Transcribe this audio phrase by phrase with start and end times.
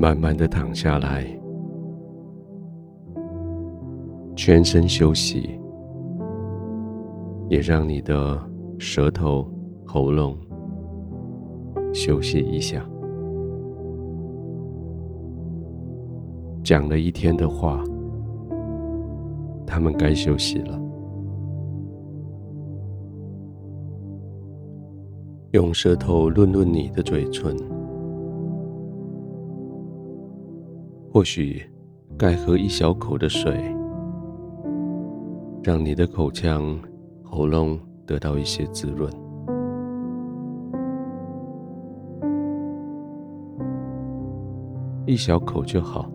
[0.00, 1.26] 慢慢的躺下来，
[4.34, 5.60] 全身休息，
[7.50, 8.40] 也让你的
[8.78, 9.46] 舌头、
[9.84, 10.38] 喉咙
[11.92, 12.82] 休息一下。
[16.64, 17.84] 讲了一天的话，
[19.66, 20.80] 他们该休息了。
[25.50, 27.54] 用舌头润润你的嘴唇，
[31.12, 31.60] 或许
[32.16, 33.52] 该喝一小口的水，
[35.60, 36.78] 让你的口腔、
[37.24, 39.12] 喉咙得到一些滋润。
[45.04, 46.08] 一小口就好，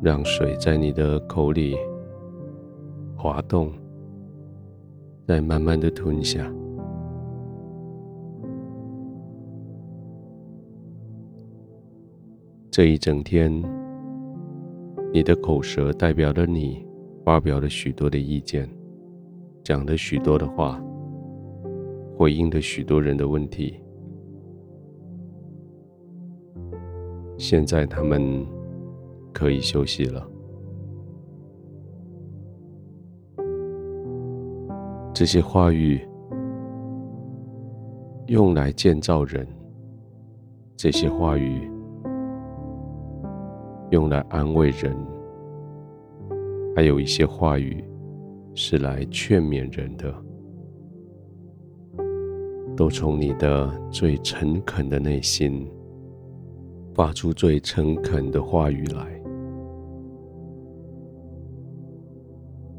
[0.00, 1.76] 让水在你的口里
[3.16, 3.72] 滑动。
[5.26, 6.50] 再慢慢的吞下。
[12.78, 13.50] 这一整天，
[15.12, 16.86] 你的口舌代表了你
[17.24, 18.70] 发表了许多的意见，
[19.64, 20.80] 讲了许多的话，
[22.16, 23.80] 回应了许多人的问题。
[27.36, 28.46] 现在他们
[29.32, 30.24] 可以休息了。
[35.12, 36.00] 这些话语
[38.28, 39.44] 用来建造人，
[40.76, 41.68] 这些话语
[43.90, 44.94] 用来安慰人，
[46.76, 47.82] 还有一些话语
[48.54, 50.14] 是来劝勉人的，
[52.76, 55.66] 都从你的最诚恳的内心
[56.94, 59.22] 发出最诚恳的话语来。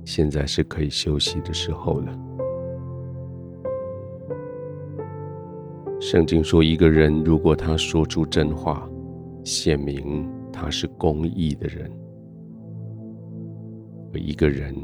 [0.06, 2.20] 现在是可以休息的时候了。
[6.00, 8.90] 圣经说，一个人如果他说出真话，
[9.44, 10.28] 显明
[10.62, 11.90] 他是公义的人；
[14.14, 14.75] 而一个人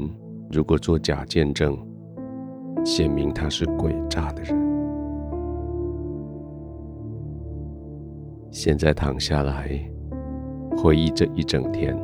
[0.50, 1.76] 如果做假见证，
[2.82, 4.56] 显明他是诡诈的人。
[8.50, 9.78] 现在躺下来，
[10.78, 11.94] 回忆这一整天，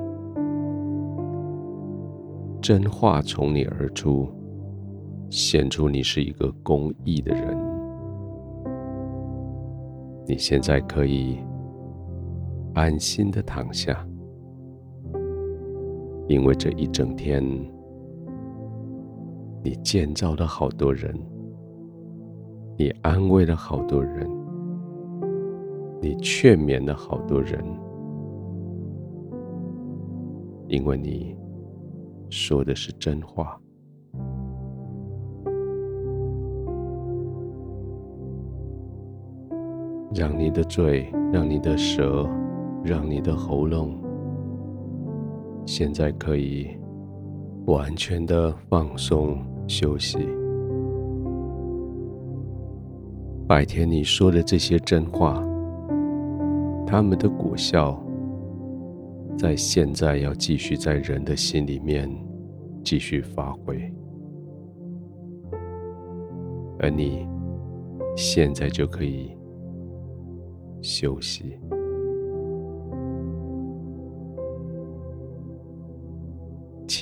[2.61, 4.29] 真话从你而出，
[5.31, 7.57] 显出你是一个公义的人。
[10.27, 11.39] 你现在可以
[12.75, 14.07] 安心的躺下，
[16.27, 17.43] 因为这一整天，
[19.63, 21.15] 你建造了好多人，
[22.79, 24.29] 你安慰了好多人，
[26.01, 27.63] 你劝勉了好多人，
[30.69, 31.37] 因为你
[32.31, 33.59] 说的是真话。
[40.15, 42.29] 让你的嘴，让你的舌，
[42.85, 43.97] 让你的喉咙，
[45.65, 46.69] 现在可以
[47.67, 50.19] 完全的放松休息。
[53.47, 55.43] 白天你说的这些真话，
[56.87, 58.03] 他们的果效，
[59.37, 62.11] 在现在要继续在人的心里面
[62.83, 63.93] 继续发挥，
[66.79, 67.27] 而你
[68.17, 69.31] 现在就可以。
[70.85, 71.57] 休息，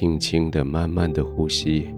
[0.00, 1.94] 轻轻的、慢慢的呼吸，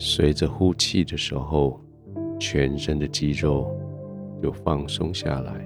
[0.00, 1.80] 随着呼气的时候，
[2.40, 3.70] 全身的肌肉
[4.42, 5.64] 就放松下来。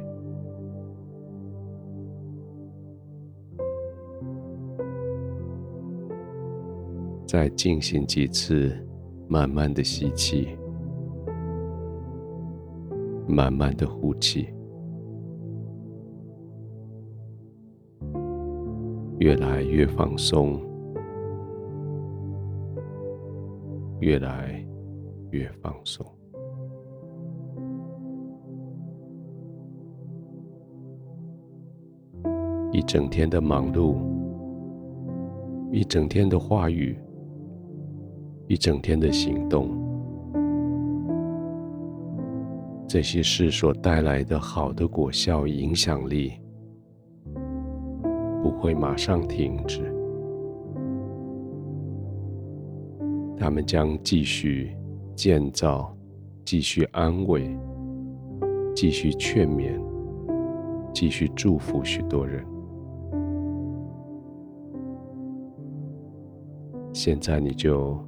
[7.27, 8.77] 再进行几次，
[9.27, 10.49] 慢慢的吸气。
[13.27, 14.49] 慢慢的呼气，
[19.23, 20.61] 越来越放松，
[24.01, 24.61] 越来
[25.31, 26.05] 越放松。
[32.73, 33.95] 一整天的忙碌，
[35.71, 36.99] 一整天的话语，
[38.49, 39.71] 一整天的行动。
[42.89, 46.33] 这些事所带来的好的果效、影响力，
[48.43, 49.83] 不会马上停止，
[53.39, 54.77] 他们将继续
[55.15, 55.97] 建造、
[56.45, 57.57] 继续安慰、
[58.75, 59.81] 继续劝勉、
[60.93, 62.45] 继续祝福许多人。
[66.93, 67.99] 现在你就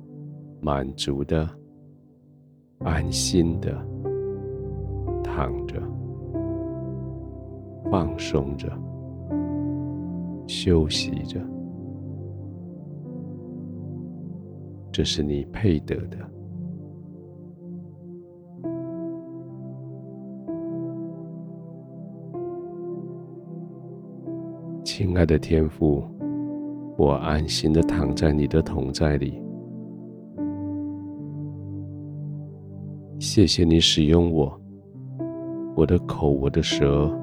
[0.61, 1.49] 满足的。
[2.81, 3.73] 安心的
[5.23, 5.81] 躺着，
[7.91, 8.69] 放松着，
[10.65, 11.39] 休息着，
[14.91, 16.17] 这是你配得的。
[24.83, 26.03] 亲爱的天父，
[26.97, 29.39] 我安心的躺在你的同在里。
[33.19, 34.59] 谢谢你使用我，
[35.77, 37.15] 我的口，我的舌，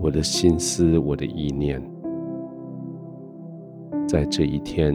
[0.00, 1.78] 我的心思，我的意念，
[4.12, 4.94] 在这一天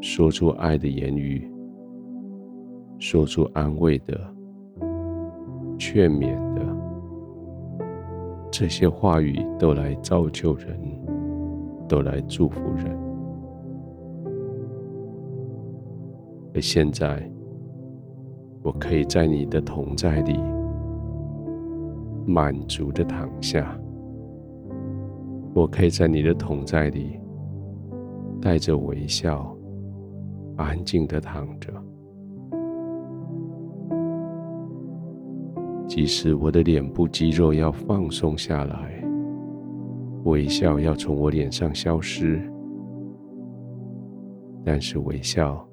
[0.00, 1.48] 说出爱的言语，
[2.98, 4.20] 说出安慰的、
[5.78, 6.62] 劝勉的。
[8.50, 10.76] 这些话语都来造就人，
[11.86, 12.86] 都来祝福人。
[16.54, 17.22] 而现在，
[18.62, 20.40] 我可以在你的同在里
[22.26, 23.78] 满足的躺下，
[25.54, 27.16] 我可以在你的同在里
[28.42, 29.56] 带着微笑，
[30.56, 31.72] 安静的躺着。
[35.86, 39.00] 即使我的脸部肌肉要放松下来，
[40.24, 42.42] 微笑要从我脸上消失，
[44.64, 45.64] 但是微笑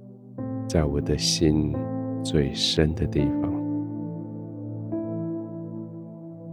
[0.68, 1.74] 在我的心
[2.22, 3.52] 最深的地方，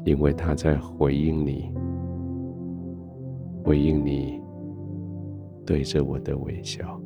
[0.04, 1.70] 因为他在回应你，
[3.64, 4.40] 回应你
[5.66, 6.98] 对着我的微笑。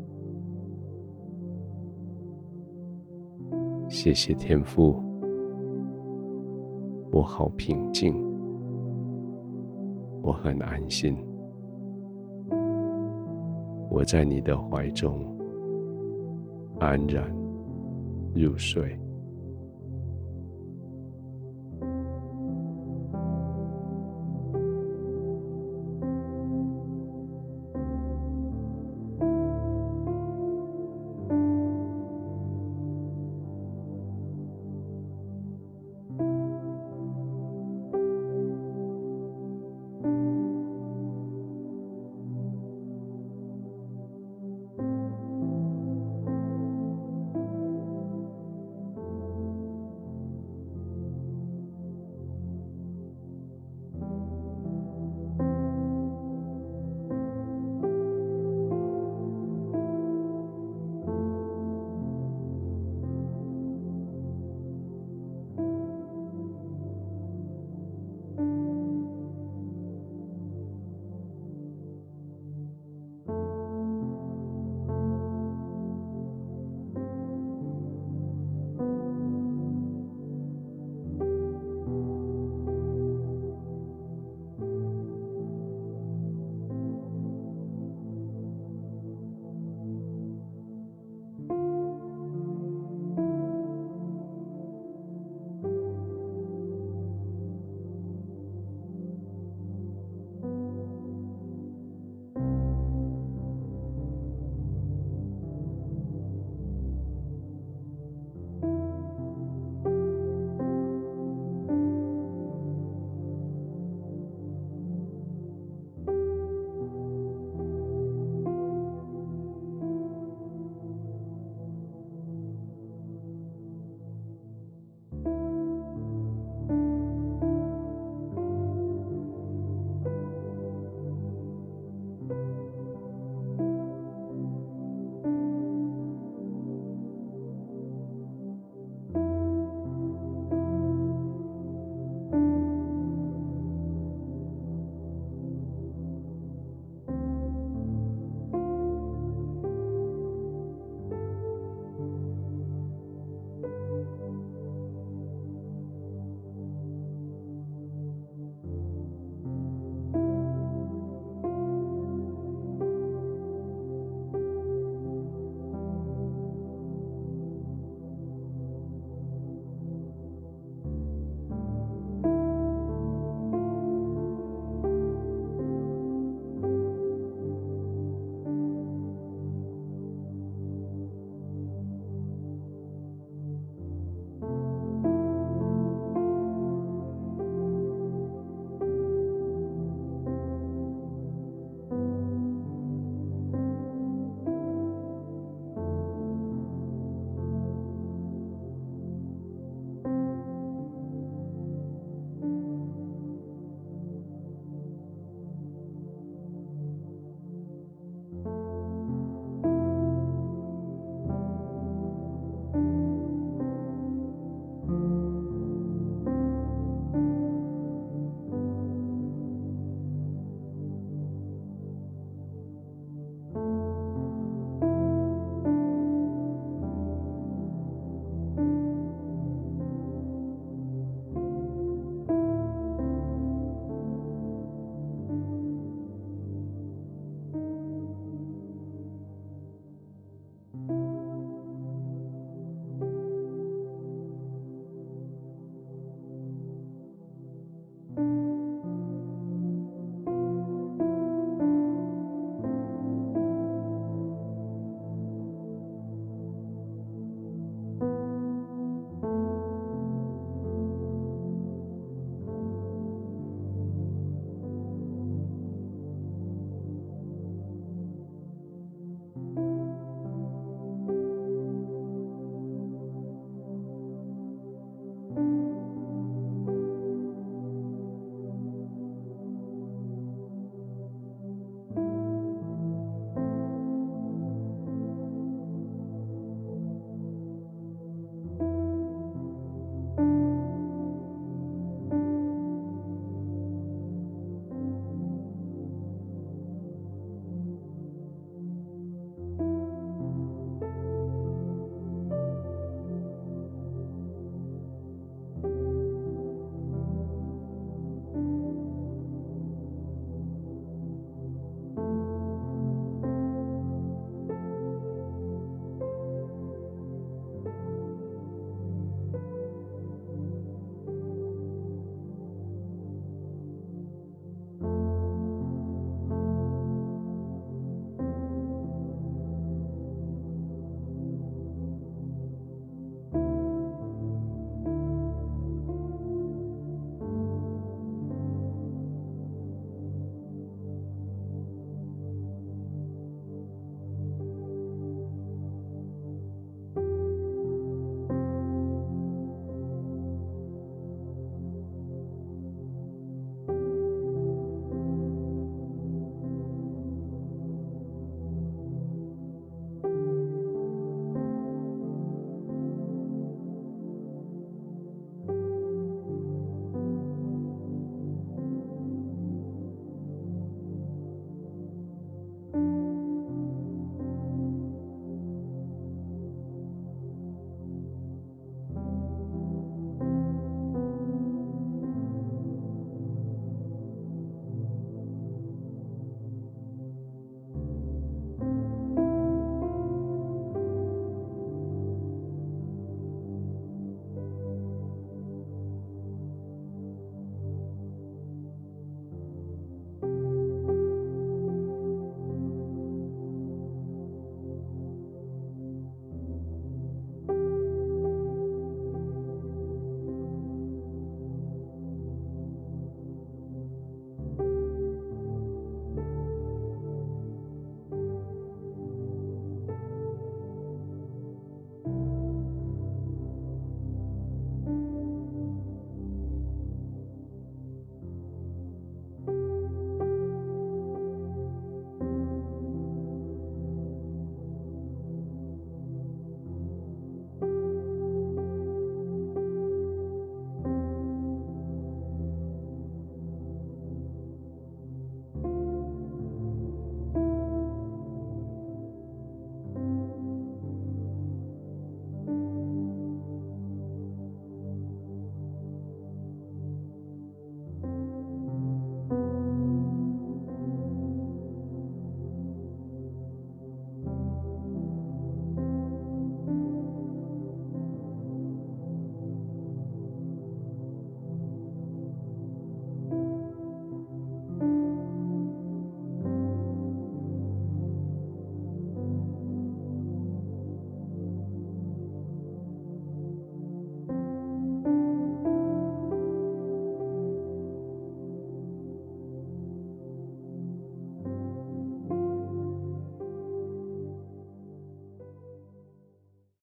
[3.89, 5.03] 谢谢天父。
[7.11, 8.15] 我好平静，
[10.23, 11.17] 我很安心，
[13.91, 15.27] 我在你的怀中
[16.79, 17.29] 安然
[18.33, 18.97] 入睡。